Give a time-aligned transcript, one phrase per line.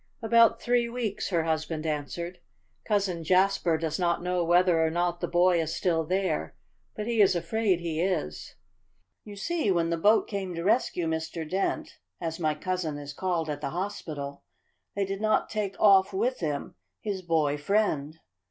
[0.23, 2.39] "About three weeks," her husband answered.
[2.87, 6.55] "Cousin Jasper does not know whether or not the boy is still there,
[6.95, 8.55] but he is afraid he is.
[9.23, 11.47] You see when the boat came to rescue Mr.
[11.47, 14.41] Dent, as my cousin is called at the hospital,
[14.95, 18.17] they did not take off with him his boy friend.